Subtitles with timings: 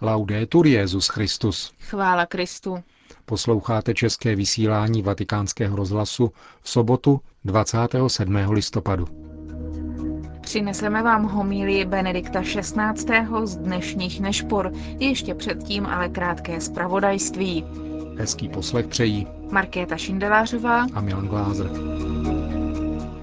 [0.00, 1.72] Laudetur Jezus Christus.
[1.80, 2.82] Chvála Kristu.
[3.24, 6.32] Posloucháte české vysílání Vatikánského rozhlasu
[6.62, 8.36] v sobotu 27.
[8.36, 9.06] listopadu.
[10.40, 13.26] Přineseme vám homílii Benedikta XVI.
[13.44, 17.64] z dnešních nešpor, ještě předtím ale krátké zpravodajství.
[18.18, 21.70] Hezký poslech přejí Markéta Šindelářová a Milan Glázer.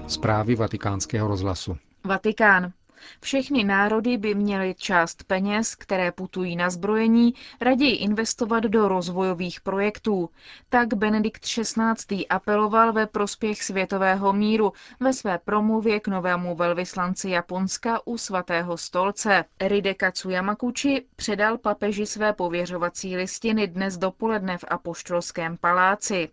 [0.06, 1.76] Zprávy vatikánského rozhlasu.
[2.04, 2.72] Vatikán.
[3.20, 10.30] Všechny národy by měly část peněz, které putují na zbrojení, raději investovat do rozvojových projektů.
[10.68, 12.26] Tak Benedikt XVI.
[12.28, 19.44] apeloval ve prospěch světového míru ve své promluvě k novému velvyslanci Japonska u svatého stolce.
[19.60, 26.28] Ride Katsuyamakuchi předal papeži své pověřovací listiny dnes dopoledne v Apoštolském paláci.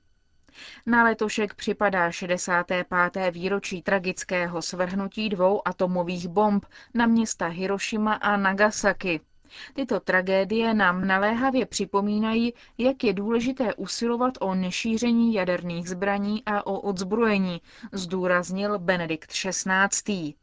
[0.86, 2.88] Na letošek připadá 65.
[3.32, 9.20] výročí tragického svrhnutí dvou atomových bomb na města Hiroshima a Nagasaki.
[9.74, 16.80] Tyto tragédie nám naléhavě připomínají, jak je důležité usilovat o nešíření jaderných zbraní a o
[16.80, 20.34] odzbrojení, zdůraznil Benedikt XVI.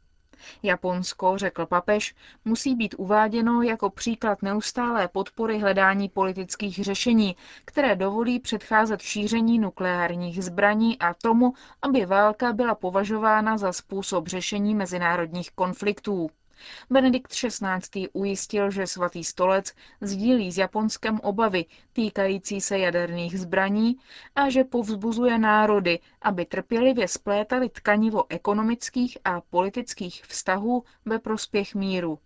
[0.63, 8.39] Japonsko, řekl papež, musí být uváděno jako příklad neustálé podpory hledání politických řešení, které dovolí
[8.39, 16.29] předcházet šíření nukleárních zbraní a tomu, aby válka byla považována za způsob řešení mezinárodních konfliktů.
[16.89, 18.07] Benedikt XVI.
[18.13, 23.95] ujistil, že svatý stolec sdílí s Japonskem obavy týkající se jaderných zbraní
[24.35, 32.19] a že povzbuzuje národy, aby trpělivě splétali tkanivo ekonomických a politických vztahů ve prospěch míru.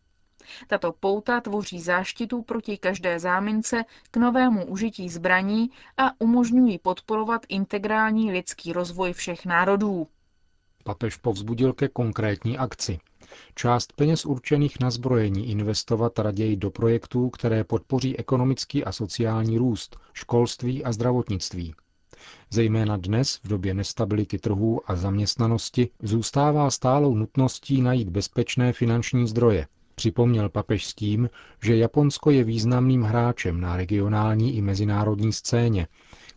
[0.67, 8.31] Tato pouta tvoří záštitu proti každé zámince k novému užití zbraní a umožňují podporovat integrální
[8.31, 10.07] lidský rozvoj všech národů.
[10.83, 12.99] Papež povzbudil ke konkrétní akci.
[13.55, 19.97] Část peněz určených na zbrojení investovat raději do projektů, které podpoří ekonomický a sociální růst,
[20.13, 21.73] školství a zdravotnictví.
[22.49, 29.67] Zejména dnes, v době nestability trhů a zaměstnanosti, zůstává stálou nutností najít bezpečné finanční zdroje.
[29.95, 31.29] Připomněl papež s tím,
[31.63, 35.87] že Japonsko je významným hráčem na regionální i mezinárodní scéně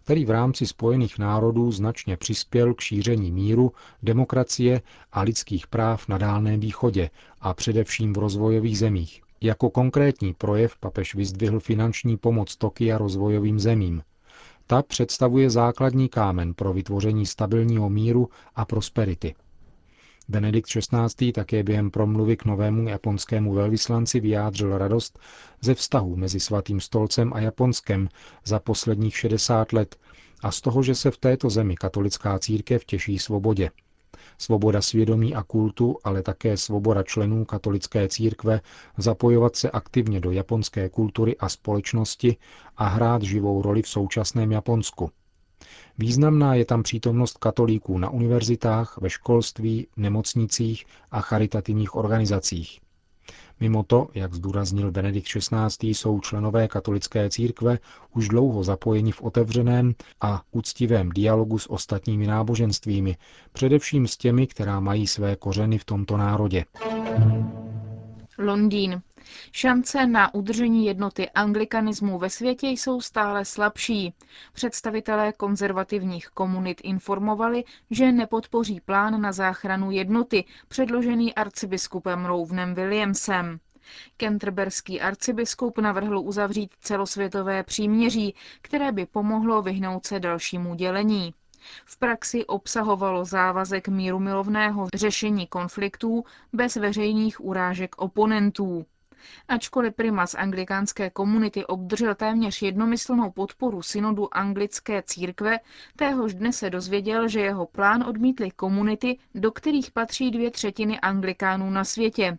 [0.09, 4.83] který v rámci Spojených národů značně přispěl k šíření míru, demokracie
[5.13, 7.11] a lidských práv na Dálném východě
[7.41, 9.23] a především v rozvojových zemích.
[9.41, 14.03] Jako konkrétní projev papež vyzdvihl finanční pomoc Tokia rozvojovým zemím.
[14.67, 19.35] Ta představuje základní kámen pro vytvoření stabilního míru a prosperity.
[20.31, 21.33] Benedikt XVI.
[21.33, 25.19] také během promluvy k novému japonskému velvyslanci vyjádřil radost
[25.61, 28.09] ze vztahu mezi Svatým stolcem a Japonskem
[28.44, 29.97] za posledních 60 let
[30.43, 33.71] a z toho, že se v této zemi katolická církev těší svobodě.
[34.39, 38.60] Svoboda svědomí a kultu, ale také svoboda členů katolické církve
[38.97, 42.37] zapojovat se aktivně do japonské kultury a společnosti
[42.77, 45.10] a hrát živou roli v současném Japonsku.
[45.99, 52.81] Významná je tam přítomnost katolíků na univerzitách, ve školství, nemocnicích a charitativních organizacích.
[53.61, 57.79] Mimo to, jak zdůraznil Benedikt XVI., jsou členové katolické církve
[58.15, 63.17] už dlouho zapojeni v otevřeném a úctivém dialogu s ostatními náboženstvími,
[63.53, 66.65] především s těmi, která mají své kořeny v tomto národě.
[68.39, 69.03] Londýn.
[69.53, 74.15] Šance na udržení jednoty anglikanismu ve světě jsou stále slabší.
[74.53, 83.61] Představitelé konzervativních komunit informovali, že nepodpoří plán na záchranu jednoty, předložený arcibiskupem Rovnem Williamsem.
[84.16, 91.34] Kenterberský arcibiskup navrhl uzavřít celosvětové příměří, které by pomohlo vyhnout se dalšímu dělení.
[91.84, 98.87] V praxi obsahovalo závazek míru milovného řešení konfliktů bez veřejných urážek oponentů.
[99.49, 105.59] Ačkoliv primas anglikánské komunity obdržel téměř jednomyslnou podporu synodu anglické církve,
[105.97, 111.71] téhož dne se dozvěděl, že jeho plán odmítly komunity, do kterých patří dvě třetiny anglikánů
[111.71, 112.39] na světě.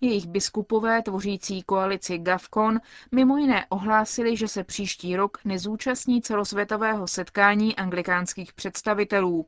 [0.00, 2.80] Jejich biskupové tvořící koalici GAFCON
[3.12, 9.46] mimo jiné ohlásili, že se příští rok nezúčastní celosvětového setkání anglikánských představitelů.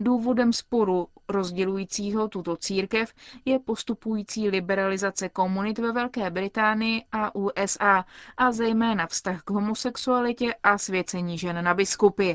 [0.00, 3.14] Důvodem sporu rozdělujícího tuto církev
[3.44, 8.04] je postupující liberalizace komunit ve Velké Británii a USA
[8.36, 12.32] a zejména vztah k homosexualitě a svěcení žen na biskupy.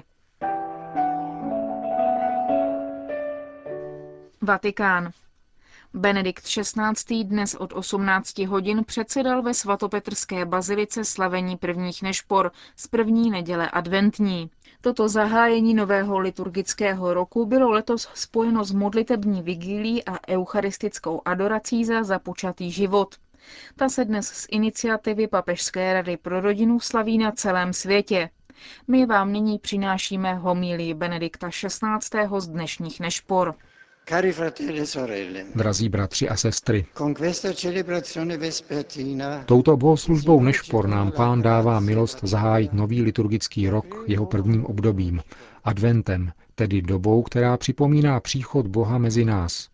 [4.42, 5.12] Vatikán.
[5.98, 7.24] Benedikt XVI.
[7.24, 14.50] dnes od 18 hodin předsedal ve svatopetrské bazilice slavení prvních nešpor z první neděle adventní.
[14.82, 22.04] Toto zahájení nového liturgického roku bylo letos spojeno s modlitební vigílí a eucharistickou adorací za
[22.04, 23.16] započatý život.
[23.76, 28.30] Ta se dnes z iniciativy Papežské rady pro rodinu slaví na celém světě.
[28.88, 32.40] My vám nyní přinášíme homílii Benedikta XVI.
[32.40, 33.56] z dnešních nešpor.
[34.10, 36.86] Cari fratelli e sorelle, Drazí bratři a sestry,
[39.46, 45.22] touto bohoslužbou Nešpor nám pán dává milost zahájit nový liturgický rok jeho prvním obdobím,
[45.64, 49.70] adventem, tedy dobou, která připomíná příchod Boha mezi nás.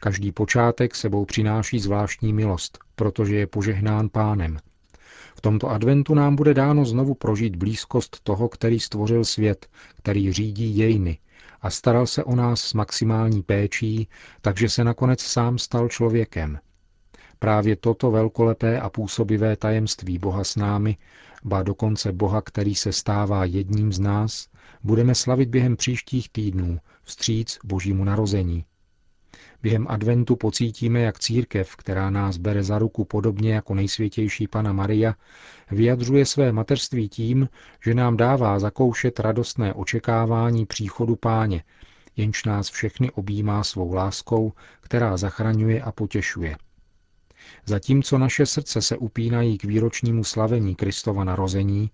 [0.00, 4.58] Každý počátek sebou přináší zvláštní milost, protože je požehnán pánem.
[5.36, 10.72] V tomto adventu nám bude dáno znovu prožít blízkost toho, který stvořil svět, který řídí
[10.72, 11.18] dějiny,
[11.66, 14.08] a staral se o nás s maximální péčí,
[14.40, 16.58] takže se nakonec sám stal člověkem.
[17.38, 20.96] Právě toto velkolepé a působivé tajemství Boha s námi,
[21.44, 24.48] ba dokonce Boha, který se stává jedním z nás,
[24.82, 28.64] budeme slavit během příštích týdnů, vstříc Božímu narození.
[29.62, 35.14] Během adventu pocítíme, jak církev, která nás bere za ruku podobně jako nejsvětější Pana Maria,
[35.70, 37.48] vyjadřuje své mateřství tím,
[37.84, 41.64] že nám dává zakoušet radostné očekávání příchodu páně,
[42.16, 46.56] jenž nás všechny objímá svou láskou, která zachraňuje a potěšuje.
[47.66, 51.90] Zatímco naše srdce se upínají k výročnímu slavení Kristova narození,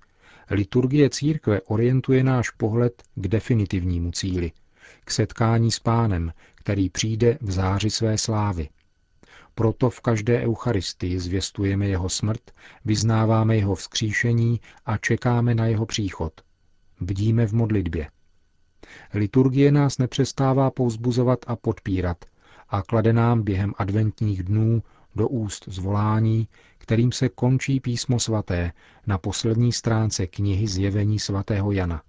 [0.51, 4.53] liturgie církve orientuje náš pohled k definitivnímu cíli,
[5.05, 8.69] k setkání s pánem, který přijde v záři své slávy.
[9.55, 12.51] Proto v každé Eucharistii zvěstujeme jeho smrt,
[12.85, 16.33] vyznáváme jeho vzkříšení a čekáme na jeho příchod.
[17.01, 18.11] Bdíme v modlitbě.
[19.15, 22.25] Liturgie nás nepřestává pouzbuzovat a podpírat
[22.69, 24.83] a klade nám během adventních dnů
[25.17, 26.49] do úst zvolání,
[26.79, 28.73] kterým se končí písmo svaté
[29.07, 32.03] na poslední stránce knihy Zjevení svatého Jana.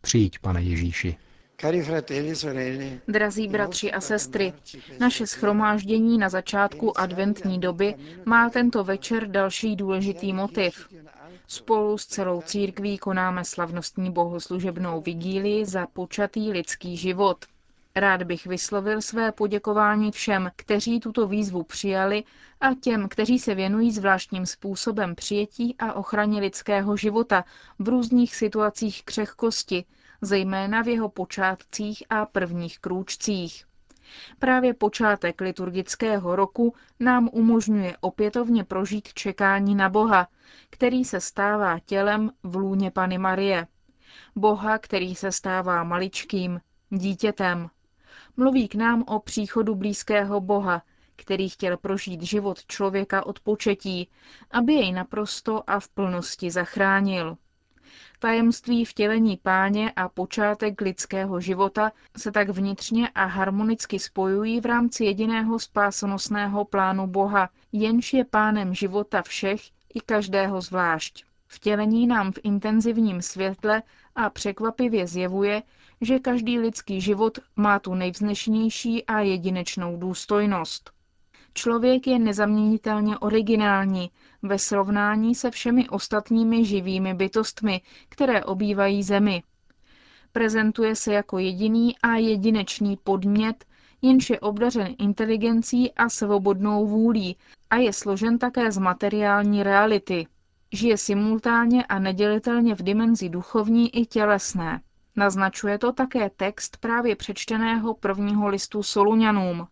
[0.00, 1.16] Přijď, pane Ježíši.
[3.08, 4.52] Drazí bratři a sestry,
[5.00, 7.94] naše schromáždění na začátku adventní doby
[8.24, 10.88] má tento večer další důležitý motiv.
[11.46, 17.44] Spolu s celou církví konáme slavnostní bohoslužebnou vigílii za počatý lidský život.
[17.96, 22.24] Rád bych vyslovil své poděkování všem, kteří tuto výzvu přijali
[22.60, 27.44] a těm, kteří se věnují zvláštním způsobem přijetí a ochraně lidského života
[27.78, 29.84] v různých situacích křehkosti,
[30.22, 33.64] zejména v jeho počátcích a prvních krůčcích.
[34.38, 40.28] Právě počátek liturgického roku nám umožňuje opětovně prožít čekání na Boha,
[40.70, 43.66] který se stává tělem v lůně Pany Marie.
[44.36, 46.60] Boha, který se stává maličkým,
[46.90, 47.70] dítětem.
[48.36, 50.82] Mluví k nám o příchodu blízkého Boha,
[51.16, 54.08] který chtěl prožít život člověka od početí,
[54.50, 57.36] aby jej naprosto a v plnosti zachránil.
[58.18, 65.04] Tajemství vtělení páně a počátek lidského života se tak vnitřně a harmonicky spojují v rámci
[65.04, 69.60] jediného spásonosného plánu Boha, jenž je pánem života všech
[69.94, 71.24] i každého zvlášť.
[71.46, 73.82] Vtělení nám v intenzivním světle
[74.14, 75.62] a překvapivě zjevuje,
[76.04, 80.90] že každý lidský život má tu nejvznešenější a jedinečnou důstojnost.
[81.54, 84.10] Člověk je nezaměnitelně originální
[84.42, 89.42] ve srovnání se všemi ostatními živými bytostmi, které obývají Zemi.
[90.32, 93.64] Prezentuje se jako jediný a jedinečný podmět,
[94.02, 97.36] jenž je obdařen inteligencí a svobodnou vůlí
[97.70, 100.26] a je složen také z materiální reality.
[100.72, 104.80] Žije simultánně a nedělitelně v dimenzi duchovní i tělesné.
[105.16, 109.66] Naznačuje to také text právě přečteného prvního listu Soluňanům.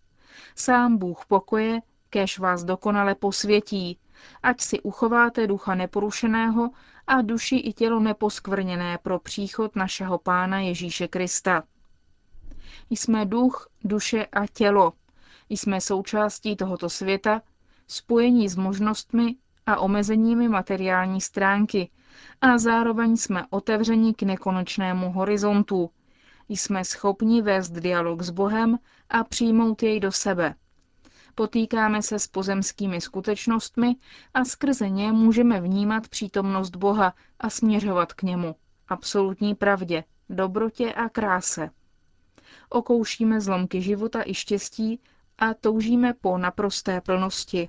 [0.56, 1.80] Sám Bůh pokoje,
[2.10, 3.98] kež vás dokonale posvětí,
[4.42, 6.70] ať si uchováte ducha neporušeného
[7.06, 11.62] a duši i tělo neposkvrněné pro příchod našeho Pána Ježíše Krista.
[12.90, 14.92] Jsme duch, duše a tělo.
[15.48, 17.42] Jsme součástí tohoto světa,
[17.86, 21.90] spojení s možnostmi a omezeními materiální stránky
[22.40, 25.90] a zároveň jsme otevřeni k nekonečnému horizontu.
[26.48, 28.78] Jsme schopni vést dialog s Bohem
[29.08, 30.54] a přijmout jej do sebe.
[31.34, 33.96] Potýkáme se s pozemskými skutečnostmi
[34.34, 38.56] a skrze ně můžeme vnímat přítomnost Boha a směřovat k němu,
[38.88, 41.70] absolutní pravdě, dobrotě a kráse.
[42.68, 45.00] Okoušíme zlomky života i štěstí
[45.38, 47.68] a toužíme po naprosté plnosti.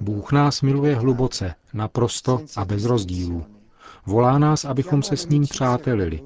[0.00, 3.44] Bůh nás miluje hluboce, naprosto a bez rozdílů.
[4.06, 6.22] Volá nás, abychom se s ním přátelili.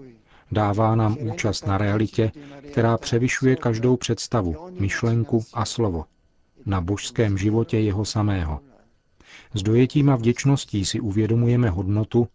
[0.52, 2.32] Dává nám účast na realitě,
[2.72, 6.04] která převyšuje každou představu, myšlenku a slovo.
[6.66, 8.60] Na božském životě jeho samého.
[9.54, 12.28] S dojetím a vděčností si uvědomujeme hodnotu,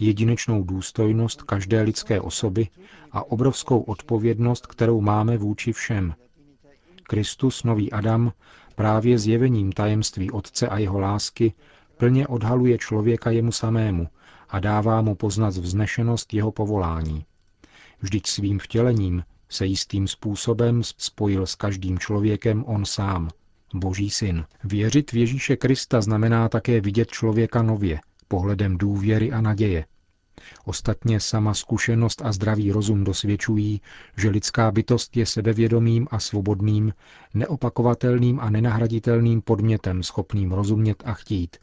[0.00, 2.68] jedinečnou důstojnost každé lidské osoby
[3.12, 6.14] a obrovskou odpovědnost, kterou máme vůči všem.
[7.02, 8.32] Kristus, nový Adam,
[8.74, 11.52] Právě zjevením tajemství Otce a jeho lásky
[11.96, 14.08] plně odhaluje člověka jemu samému
[14.48, 17.24] a dává mu poznat vznešenost jeho povolání.
[18.00, 23.30] Vždyť svým vtělením se jistým způsobem spojil s každým člověkem on sám,
[23.74, 24.44] Boží syn.
[24.64, 29.84] Věřit v Ježíše Krista znamená také vidět člověka nově, pohledem důvěry a naděje.
[30.64, 33.80] Ostatně sama zkušenost a zdravý rozum dosvědčují,
[34.16, 36.92] že lidská bytost je sebevědomým a svobodným,
[37.34, 41.56] neopakovatelným a nenahraditelným podmětem schopným rozumět a chtít.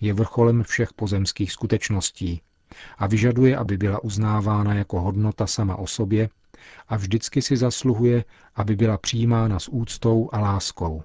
[0.00, 2.42] Je vrcholem všech pozemských skutečností
[2.98, 6.28] a vyžaduje, aby byla uznávána jako hodnota sama o sobě
[6.88, 11.02] a vždycky si zasluhuje, aby byla přijímána s úctou a láskou.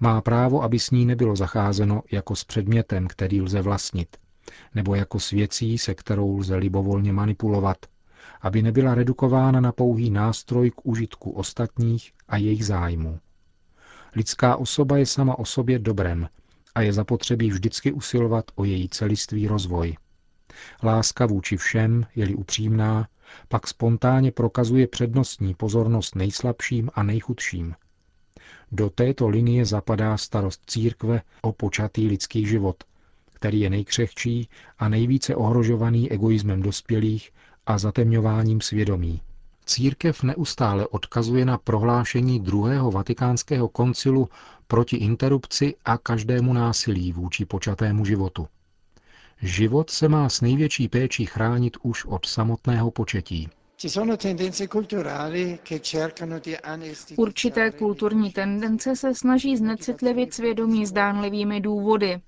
[0.00, 4.16] Má právo, aby s ní nebylo zacházeno jako s předmětem, který lze vlastnit,
[4.74, 7.86] nebo jako s věcí, se kterou lze libovolně manipulovat,
[8.40, 13.18] aby nebyla redukována na pouhý nástroj k užitku ostatních a jejich zájmů.
[14.16, 16.28] Lidská osoba je sama o sobě dobrem
[16.74, 19.96] a je zapotřebí vždycky usilovat o její celistvý rozvoj.
[20.82, 23.08] Láska vůči všem, je-li upřímná,
[23.48, 27.74] pak spontánně prokazuje přednostní pozornost nejslabším a nejchudším.
[28.72, 32.84] Do této linie zapadá starost církve o počatý lidský život,
[33.38, 37.30] který je nejkřehčí a nejvíce ohrožovaný egoismem dospělých
[37.66, 39.20] a zatemňováním svědomí.
[39.66, 44.28] Církev neustále odkazuje na prohlášení druhého vatikánského koncilu
[44.66, 48.46] proti interrupci a každému násilí vůči počatému životu.
[49.42, 53.48] Život se má s největší péčí chránit už od samotného početí.
[57.16, 62.20] Určité kulturní tendence se snaží znecitlivit svědomí zdánlivými důvody.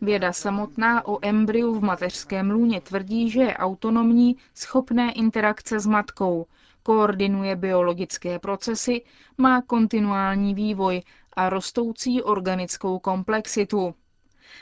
[0.00, 6.46] Věda samotná o embryu v mateřském lůně tvrdí, že je autonomní, schopné interakce s matkou,
[6.82, 9.02] koordinuje biologické procesy,
[9.38, 11.02] má kontinuální vývoj
[11.32, 13.94] a rostoucí organickou komplexitu.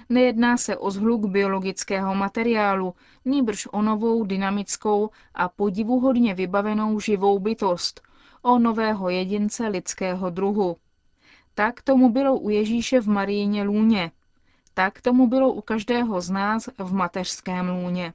[0.09, 8.01] Nejedná se o zhluk biologického materiálu, nýbrž o novou, dynamickou a podivuhodně vybavenou živou bytost,
[8.43, 10.77] o nového jedince lidského druhu.
[11.55, 14.11] Tak tomu bylo u Ježíše v Marijně lůně.
[14.75, 18.13] Tak tomu bylo u každého z nás v mateřském lůně.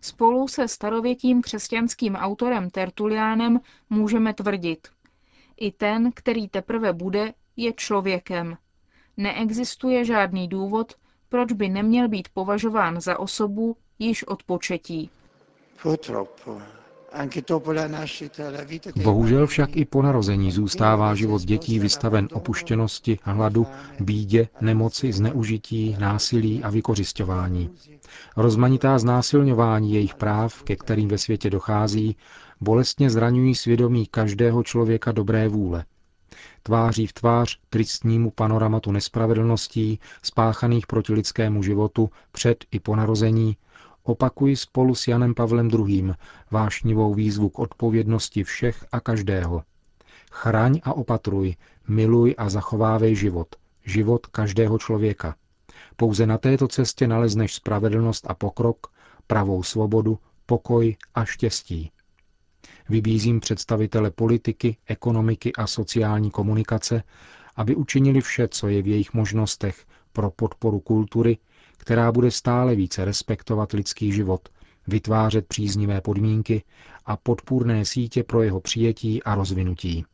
[0.00, 4.88] Spolu se starověkým křesťanským autorem Tertuliánem můžeme tvrdit.
[5.56, 8.56] I ten, který teprve bude, je člověkem,
[9.16, 10.92] neexistuje žádný důvod,
[11.28, 15.10] proč by neměl být považován za osobu již od početí.
[19.02, 23.66] Bohužel však i po narození zůstává život dětí vystaven opuštěnosti, hladu,
[24.00, 27.70] bídě, nemoci, zneužití, násilí a vykořišťování.
[28.36, 32.16] Rozmanitá znásilňování jejich práv, ke kterým ve světě dochází,
[32.60, 35.84] bolestně zraňují svědomí každého člověka dobré vůle–
[36.62, 43.56] tváří v tvář tristnímu panoramatu nespravedlností spáchaných proti lidskému životu před i po narození,
[44.08, 46.14] opakuji spolu s Janem Pavlem II.
[46.50, 49.62] vášnivou výzvu k odpovědnosti všech a každého.
[50.32, 51.54] Chraň a opatruj,
[51.88, 55.34] miluj a zachovávej život, život každého člověka.
[55.96, 58.86] Pouze na této cestě nalezneš spravedlnost a pokrok,
[59.26, 61.90] pravou svobodu, pokoj a štěstí.
[62.88, 67.02] Vybízím představitele politiky, ekonomiky a sociální komunikace,
[67.56, 71.38] aby učinili vše, co je v jejich možnostech pro podporu kultury,
[71.76, 74.48] která bude stále více respektovat lidský život,
[74.86, 76.62] vytvářet příznivé podmínky
[77.06, 80.04] a podpůrné sítě pro jeho přijetí a rozvinutí.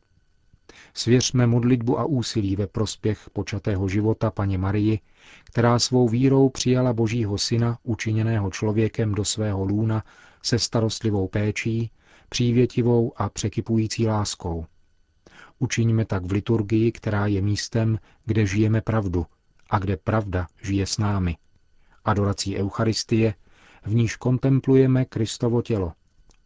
[0.93, 4.99] Svěřme modlitbu a úsilí ve prospěch počatého života paně Marii,
[5.43, 10.03] která svou vírou přijala Božího syna, učiněného člověkem do svého lůna
[10.43, 11.91] se starostlivou péčí
[12.29, 14.65] přívětivou a překypující láskou.
[15.59, 19.25] Učiňme tak v liturgii, která je místem, kde žijeme pravdu
[19.69, 21.37] a kde pravda žije s námi.
[22.05, 23.33] Adorací Eucharistie,
[23.85, 25.93] v níž kontemplujeme Kristovo tělo,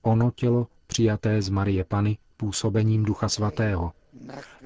[0.02, 3.92] ono tělo přijaté z Marie Pany působením Ducha Svatého.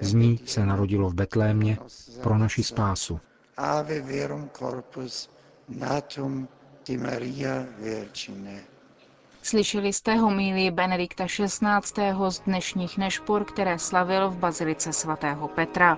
[0.01, 1.77] Z ní se narodilo v Betlémě
[2.23, 3.19] pro naši spásu.
[3.57, 5.29] Ave verum corpus
[5.69, 6.47] natum
[6.87, 8.61] di Maria Virgine.
[9.43, 12.13] Slyšeli jste homílii Benedikta XVI.
[12.29, 15.97] z dnešních nešpor, které slavil v Bazilice svatého Petra.